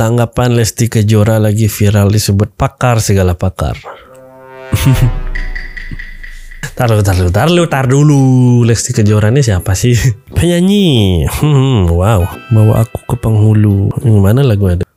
[0.00, 3.76] Tanggapan Lesti Kejora lagi viral disebut pakar segala pakar.
[6.80, 8.64] Taruh, taruh, taruh, tar dulu.
[8.64, 9.92] Lesti Kejora ini siapa sih?
[10.40, 11.28] Penyanyi.
[11.28, 13.92] Hmm, wow, bawa aku ke penghulu.
[14.00, 14.88] Yang mana lagu ada?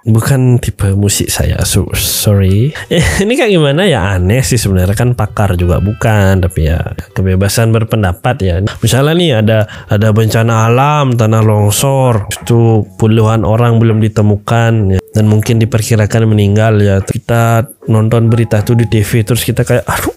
[0.00, 2.72] Bukan tipe musik saya so, sorry.
[2.88, 4.16] Eh, ini kayak gimana ya?
[4.16, 6.80] Aneh sih sebenarnya kan pakar juga bukan tapi ya
[7.12, 8.54] kebebasan berpendapat ya.
[8.80, 9.58] Misalnya nih ada
[9.92, 16.80] ada bencana alam tanah longsor itu puluhan orang belum ditemukan ya, dan mungkin diperkirakan meninggal
[16.80, 17.04] ya.
[17.04, 20.16] Kita nonton berita itu di TV terus kita kayak aduh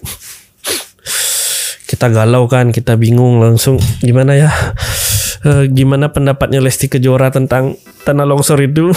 [1.84, 3.76] kita galau kan kita bingung langsung.
[4.00, 4.50] Gimana ya?
[5.44, 7.76] Uh, gimana pendapatnya Lesti Kejora tentang
[8.08, 8.88] tanah longsor itu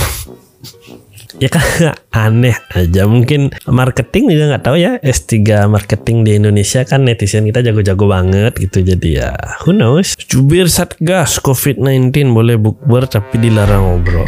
[1.37, 1.63] ya kan?
[2.27, 3.05] Aneh aja.
[3.05, 4.97] Mungkin marketing juga nggak tahu ya.
[5.01, 8.81] S3 marketing di Indonesia kan netizen kita jago-jago banget gitu.
[8.81, 10.17] Jadi ya who knows?
[10.17, 14.27] Jubir satgas COVID-19 boleh bukber tapi dilarang ngobrol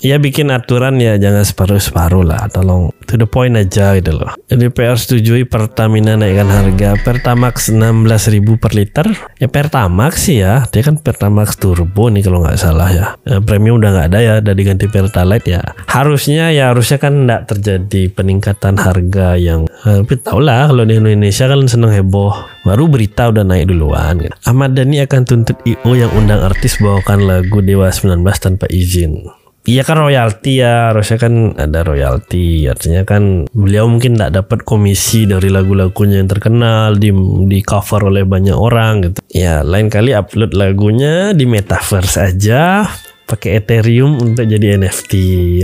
[0.00, 2.46] ya bikin aturan ya jangan separuh-separuh lah.
[2.50, 4.32] Tolong to the point aja gitu loh.
[4.48, 9.06] DPR setujui Pertamina naikkan harga Pertamax 16.000 per liter.
[9.38, 10.64] Ya Pertamax sih ya.
[10.70, 13.06] Dia kan Pertamax turbo nih kalau nggak salah ya.
[13.26, 15.62] ya premium udah nggak ada ya udah diganti Pertalite ya.
[15.90, 20.98] Harusnya ya harusnya kan nggak terjadi peningkatan harga yang eh, tapi tau lah kalau di
[20.98, 22.32] Indonesia kan seneng heboh.
[22.62, 24.34] Baru berita udah naik duluan gitu.
[24.46, 29.86] Ahmad Dhani akan tuntut IO yang undang artis bawakan lagu Dewa 19 tanpa izin Iya
[29.86, 32.66] kan royalti ya, harusnya kan ada royalti.
[32.66, 37.14] Artinya kan beliau mungkin tidak dapat komisi dari lagu-lagunya yang terkenal di
[37.46, 39.22] di cover oleh banyak orang gitu.
[39.30, 42.90] Ya lain kali upload lagunya di metaverse aja
[43.32, 45.12] pakai Ethereum untuk jadi NFT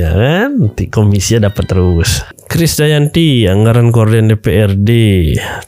[0.01, 0.57] ya kan?
[0.57, 2.25] Nanti komisinya dapat terus.
[2.49, 4.91] Kris Dayanti anggaran korden DPRD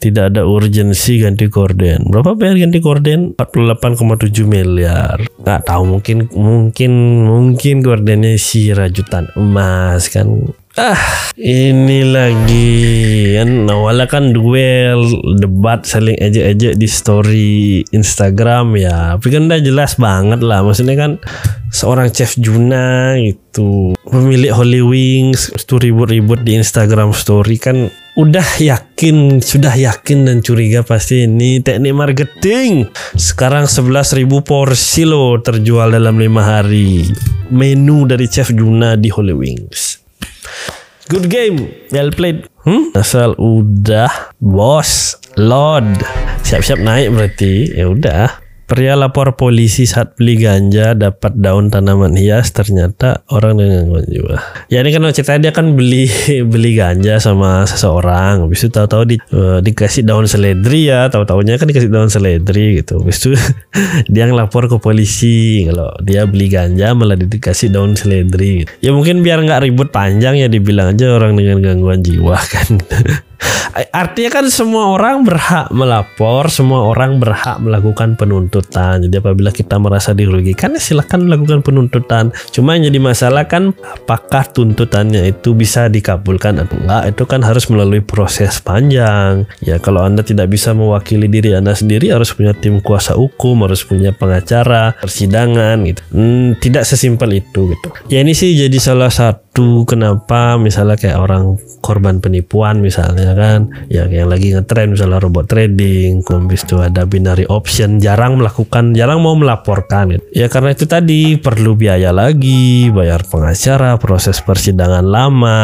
[0.01, 2.09] tidak ada urgensi ganti korden.
[2.09, 3.37] Berapa bayar ganti korden?
[3.37, 5.21] 48,7 miliar.
[5.45, 6.93] Nggak tahu mungkin mungkin
[7.29, 12.71] mungkin kordennya si rajutan emas kan Ah, ini lagi
[13.35, 15.03] kan awalnya kan duel,
[15.43, 19.19] debat saling ejek-ejek di story Instagram ya.
[19.19, 20.63] Tapi kan udah jelas banget lah.
[20.63, 21.19] Maksudnya kan
[21.75, 29.43] seorang chef Juna itu pemilik Holy Wings itu ribut-ribut di Instagram story kan udah yakin
[29.43, 32.87] sudah yakin dan curiga pasti ini teknik marketing
[33.19, 37.07] sekarang 11.000 porsi loh terjual dalam lima hari
[37.55, 40.00] menu dari chef Juna di Holy Wings
[41.11, 42.47] Good game, well played.
[42.63, 42.95] Hmm?
[42.95, 45.99] Asal udah, bos, lord,
[46.47, 47.75] siap-siap naik berarti.
[47.75, 48.50] Ya udah.
[48.71, 54.39] Pria lapor polisi saat beli ganja dapat daun tanaman hias ternyata orang dengan gangguan jiwa.
[54.71, 56.07] Ya ini kan ceritanya dia kan beli
[56.55, 61.67] beli ganja sama seseorang, habis itu tahu-tahu di, uh, dikasih daun seledri ya, tahu-tahunya kan
[61.67, 63.03] dikasih daun seledri gitu.
[63.03, 63.35] Habis itu
[64.15, 68.71] dia ngelapor ke polisi kalau dia beli ganja malah dikasih daun seledri.
[68.79, 72.79] Ya mungkin biar nggak ribut panjang ya dibilang aja orang dengan gangguan jiwa kan.
[73.91, 79.03] Artinya kan semua orang berhak melapor, semua orang berhak melakukan penuntutan.
[79.05, 82.35] Jadi apabila kita merasa dirugikan, ya silahkan melakukan penuntutan.
[82.51, 87.03] Cuma yang jadi masalah kan apakah tuntutannya itu bisa dikabulkan atau enggak?
[87.17, 89.45] Itu kan harus melalui proses panjang.
[89.63, 93.83] Ya kalau Anda tidak bisa mewakili diri Anda sendiri, harus punya tim kuasa hukum, harus
[93.83, 96.03] punya pengacara, persidangan gitu.
[96.15, 97.89] Hmm, tidak sesimpel itu gitu.
[98.07, 99.50] Ya ini sih jadi salah satu
[99.89, 106.21] kenapa misalnya kayak orang korban penipuan misalnya kan yang yang lagi ngetrend misalnya robot trading
[106.29, 110.25] habis itu ada binary option jarang melakukan jarang mau melaporkan gitu.
[110.37, 115.59] ya karena itu tadi perlu biaya lagi bayar pengacara proses persidangan lama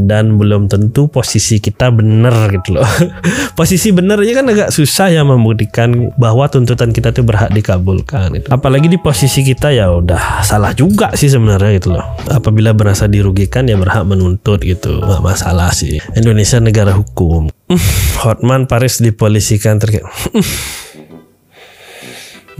[0.00, 2.88] dan belum tentu posisi kita benar gitu loh
[3.58, 8.48] posisi benernya kan agak susah ya membuktikan bahwa tuntutan kita itu berhak dikabulkan gitu.
[8.48, 13.70] apalagi di posisi kita ya udah salah juga sih sebenarnya gitu loh apabila merasa dirugikan
[13.70, 17.46] ya berhak menuntut gitu nggak masalah sih Indonesia negara hukum
[18.26, 20.02] Hotman Paris dipolisikan terkait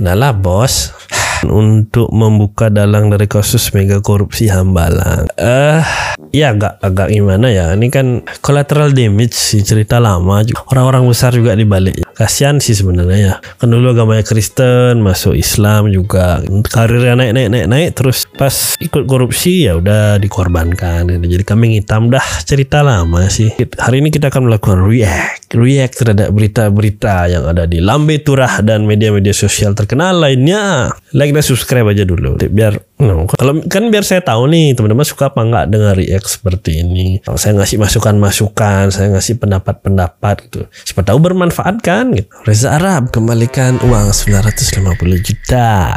[0.01, 0.97] Nah lah bos
[1.45, 5.29] untuk membuka dalang dari kasus mega korupsi Hambalang.
[5.37, 5.81] Eh, uh,
[6.33, 7.77] ya agak agak gimana ya?
[7.77, 10.41] Ini kan collateral damage sih cerita lama.
[10.73, 12.01] Orang-orang besar juga di balik.
[12.21, 13.35] Kasihan sih sebenarnya ya.
[13.57, 16.45] Kan dulu agamanya Kristen, masuk Islam juga.
[16.69, 21.09] Karirnya naik naik naik naik terus pas ikut korupsi ya udah dikorbankan.
[21.09, 23.49] Jadi kami hitam dah cerita lama sih.
[23.57, 28.85] Hari ini kita akan melakukan react, react terhadap berita-berita yang ada di Lambe Turah dan
[28.85, 30.93] media-media sosial terkenal lainnya.
[31.17, 35.31] Like dan subscribe aja dulu biar no, kalau kan biar saya tahu nih teman-teman suka
[35.31, 41.23] apa nggak dengar react seperti ini saya ngasih masukan-masukan saya ngasih pendapat-pendapat gitu siapa tahu
[41.23, 42.33] bermanfaat kan gitu.
[42.47, 45.97] Reza Arab kembalikan uang 950 juta.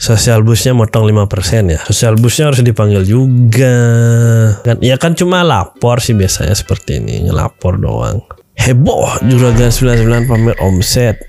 [0.00, 1.80] Sosial busnya motong 5% ya.
[1.84, 3.76] Sosial busnya harus dipanggil juga.
[4.64, 8.24] Kan ya kan cuma lapor sih biasanya seperti ini, ngelapor doang.
[8.56, 11.20] Heboh juragan 99 pamer omset.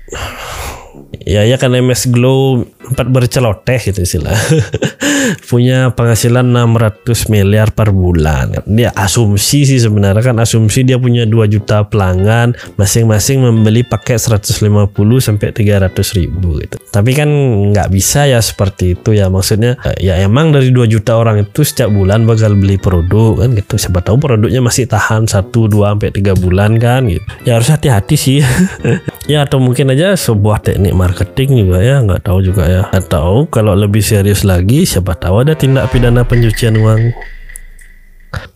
[1.26, 4.34] Ya ya kan MS Glow empat berceloteh gitu istilah.
[5.50, 8.58] Punya penghasilan 600 miliar per bulan.
[8.66, 14.90] Dia asumsi sih sebenarnya kan asumsi dia punya 2 juta pelanggan masing-masing membeli paket 150
[15.22, 16.76] sampai 300 ribu gitu.
[16.90, 17.30] Tapi kan
[17.70, 21.94] nggak bisa ya seperti itu ya maksudnya ya emang dari 2 juta orang itu setiap
[21.94, 23.78] bulan bakal beli produk kan gitu.
[23.78, 27.24] Siapa tahu produknya masih tahan 1 2 sampai 3 bulan kan gitu.
[27.46, 28.38] Ya harus hati-hati sih
[29.30, 32.82] ya atau mungkin aja sebuah teknik marketing juga ya nggak tahu juga ya.
[32.90, 37.14] Atau kalau lebih serius lagi siapa tahu ada tindak pidana pencucian uang.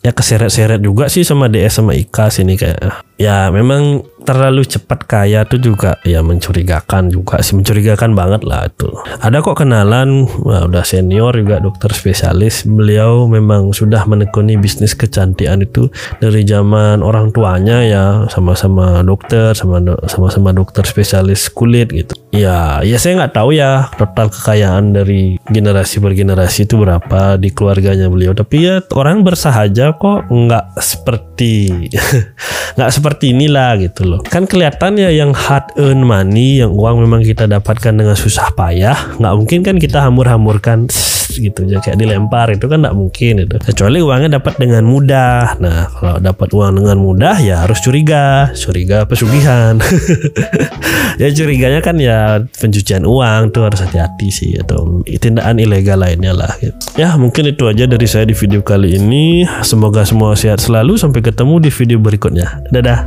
[0.01, 3.05] Ya keseret-seret juga sih sama DS sama IKA sini kayak.
[3.21, 8.91] Ya memang terlalu cepat kaya tuh juga ya mencurigakan juga sih mencurigakan banget lah itu.
[9.23, 12.67] Ada kok kenalan wah, udah senior juga dokter spesialis.
[12.67, 15.87] Beliau memang sudah menekuni bisnis kecantikan itu
[16.19, 19.79] dari zaman orang tuanya ya sama-sama dokter sama
[20.11, 22.19] sama-sama dokter spesialis kulit gitu.
[22.35, 27.55] Ya ya saya nggak tahu ya total kekayaan dari generasi per generasi itu berapa di
[27.55, 28.35] keluarganya beliau.
[28.35, 31.26] Tapi ya orang bersahaja kok nggak seperti
[32.77, 34.21] nggak seperti seperti inilah gitu loh.
[34.21, 39.17] Kan kelihatan ya yang hard earn money, yang uang memang kita dapatkan dengan susah payah,
[39.17, 40.05] nggak mungkin kan kita
[41.35, 41.67] gitu.
[41.67, 43.57] Aja kayak dilempar itu kan nggak mungkin itu.
[43.59, 45.59] Kecuali uangnya dapat dengan mudah.
[45.59, 48.51] Nah kalau dapat uang dengan mudah ya harus curiga.
[48.55, 49.79] Curiga pesugihan
[51.21, 56.53] ya curiganya kan ya pencucian uang tuh harus hati-hati sih atau tindakan ilegal lainnya lah
[56.61, 56.75] gitu.
[56.99, 59.47] ya mungkin itu aja dari saya di video kali ini.
[59.63, 60.99] Semoga semua sehat selalu.
[60.99, 62.67] Sampai ketemu di video berikutnya.
[62.71, 63.07] Dadah